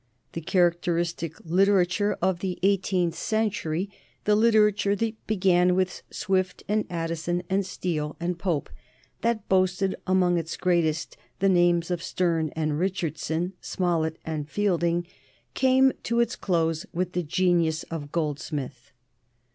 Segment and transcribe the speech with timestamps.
[0.31, 3.91] The characteristic literature of the eighteenth century,
[4.23, 8.71] the literature that began with Swift and Addison, and Steele and Pope;
[9.21, 15.05] that boasted among its greatest the names of Sterne and Richardson, Smollett and Fielding,
[15.53, 18.91] came to its close with the genius of Goldsmith.